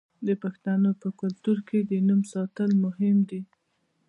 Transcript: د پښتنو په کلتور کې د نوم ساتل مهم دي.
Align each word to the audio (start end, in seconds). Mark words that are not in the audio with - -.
د 0.27 0.29
پښتنو 0.43 0.91
په 1.01 1.07
کلتور 1.21 1.57
کې 1.67 1.79
د 1.89 1.91
نوم 2.07 2.21
ساتل 2.33 2.69
مهم 2.83 3.17
دي. 3.29 3.41